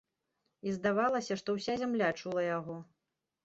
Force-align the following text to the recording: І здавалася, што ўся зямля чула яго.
І 0.69 0.73
здавалася, 0.77 1.39
што 1.43 1.57
ўся 1.59 1.73
зямля 1.85 2.13
чула 2.19 2.51
яго. 2.59 2.83